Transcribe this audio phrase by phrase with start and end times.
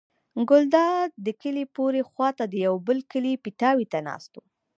[0.49, 4.41] ګلداد د کلي پورې خوا ته د یوه بل کلي پیتاوي ته ناست و.